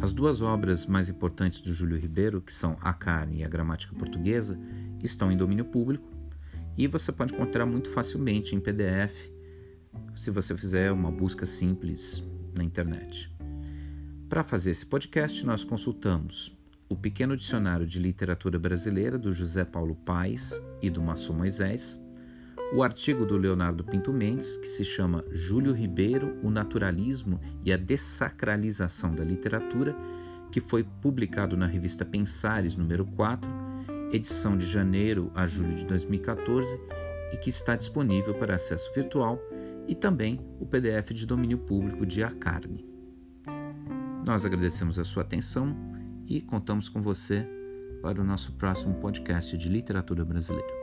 As 0.00 0.12
duas 0.12 0.42
obras 0.42 0.84
mais 0.86 1.08
importantes 1.08 1.60
do 1.60 1.72
Júlio 1.72 1.96
Ribeiro, 1.96 2.42
que 2.42 2.52
são 2.52 2.76
A 2.80 2.92
Carne 2.92 3.38
e 3.38 3.44
a 3.44 3.48
Gramática 3.48 3.94
Portuguesa, 3.94 4.58
estão 5.02 5.30
em 5.30 5.36
domínio 5.36 5.64
público 5.64 6.08
e 6.76 6.86
você 6.86 7.12
pode 7.12 7.34
encontrar 7.34 7.66
muito 7.66 7.90
facilmente 7.90 8.54
em 8.54 8.60
PDF 8.60 9.30
se 10.14 10.30
você 10.30 10.56
fizer 10.56 10.90
uma 10.90 11.10
busca 11.10 11.44
simples 11.44 12.22
na 12.54 12.64
internet. 12.64 13.30
Para 14.28 14.42
fazer 14.42 14.70
esse 14.70 14.86
podcast, 14.86 15.44
nós 15.44 15.64
consultamos 15.64 16.56
o 16.88 16.96
Pequeno 16.96 17.36
Dicionário 17.36 17.86
de 17.86 17.98
Literatura 17.98 18.58
Brasileira 18.58 19.18
do 19.18 19.32
José 19.32 19.64
Paulo 19.64 19.94
Paes 19.94 20.52
e 20.80 20.90
do 20.90 21.02
Maçom 21.02 21.34
Moisés, 21.34 21.98
o 22.74 22.82
artigo 22.82 23.26
do 23.26 23.36
Leonardo 23.36 23.84
Pinto 23.84 24.12
Mendes, 24.12 24.56
que 24.56 24.68
se 24.68 24.84
chama 24.84 25.24
Júlio 25.30 25.72
Ribeiro, 25.72 26.38
o 26.42 26.50
Naturalismo 26.50 27.38
e 27.64 27.72
a 27.72 27.76
Dessacralização 27.76 29.14
da 29.14 29.22
Literatura, 29.22 29.94
que 30.50 30.60
foi 30.60 30.82
publicado 30.82 31.56
na 31.56 31.66
revista 31.66 32.04
Pensares, 32.04 32.76
número 32.76 33.04
4, 33.04 33.50
edição 34.12 34.56
de 34.56 34.66
janeiro 34.66 35.30
a 35.34 35.46
julho 35.46 35.74
de 35.74 35.86
2014, 35.86 36.68
e 37.32 37.36
que 37.38 37.48
está 37.48 37.74
disponível 37.74 38.34
para 38.34 38.54
acesso 38.54 38.92
virtual, 38.94 39.40
e 39.88 39.94
também 39.94 40.40
o 40.60 40.66
PDF 40.66 41.12
de 41.12 41.26
domínio 41.26 41.58
público 41.58 42.04
de 42.04 42.22
A 42.22 42.30
Carne. 42.30 42.86
Nós 44.24 44.44
agradecemos 44.44 44.98
a 44.98 45.04
sua 45.04 45.22
atenção 45.22 45.74
e 46.28 46.40
contamos 46.40 46.88
com 46.88 47.02
você 47.02 47.46
para 48.00 48.20
o 48.20 48.24
nosso 48.24 48.52
próximo 48.52 48.94
podcast 48.94 49.56
de 49.56 49.68
literatura 49.68 50.24
brasileira. 50.24 50.81